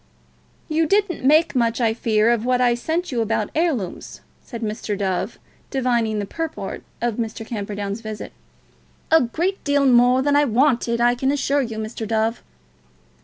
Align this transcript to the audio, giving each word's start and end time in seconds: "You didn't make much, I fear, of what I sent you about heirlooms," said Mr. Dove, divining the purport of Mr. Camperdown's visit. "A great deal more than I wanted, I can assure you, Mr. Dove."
"You 0.67 0.87
didn't 0.87 1.23
make 1.23 1.53
much, 1.55 1.79
I 1.79 1.93
fear, 1.93 2.31
of 2.31 2.43
what 2.43 2.59
I 2.59 2.73
sent 2.73 3.11
you 3.11 3.21
about 3.21 3.51
heirlooms," 3.53 4.21
said 4.41 4.63
Mr. 4.63 4.97
Dove, 4.97 5.37
divining 5.69 6.17
the 6.17 6.25
purport 6.25 6.81
of 7.03 7.17
Mr. 7.17 7.45
Camperdown's 7.45 8.01
visit. 8.01 8.31
"A 9.11 9.21
great 9.21 9.63
deal 9.63 9.85
more 9.85 10.23
than 10.23 10.35
I 10.35 10.45
wanted, 10.45 10.99
I 11.01 11.13
can 11.13 11.31
assure 11.31 11.61
you, 11.61 11.77
Mr. 11.77 12.07
Dove." 12.07 12.41